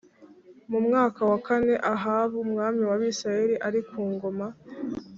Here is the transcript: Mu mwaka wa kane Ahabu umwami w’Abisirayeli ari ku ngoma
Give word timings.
Mu 0.71 0.79
mwaka 0.85 1.19
wa 1.29 1.37
kane 1.47 1.73
Ahabu 1.93 2.35
umwami 2.45 2.81
w’Abisirayeli 2.89 3.55
ari 3.67 3.79
ku 3.89 3.99
ngoma 4.11 4.47